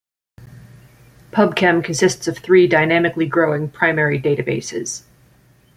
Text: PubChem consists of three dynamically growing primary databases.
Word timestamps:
PubChem 1.31 1.83
consists 1.83 2.27
of 2.27 2.35
three 2.39 2.65
dynamically 2.65 3.27
growing 3.27 3.69
primary 3.69 4.19
databases. 4.19 5.03